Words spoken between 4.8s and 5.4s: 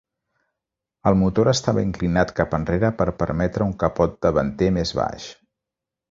baix.